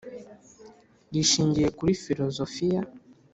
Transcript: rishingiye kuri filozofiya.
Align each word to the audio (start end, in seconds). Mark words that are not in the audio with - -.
rishingiye 1.13 1.69
kuri 1.77 1.93
filozofiya. 2.03 2.81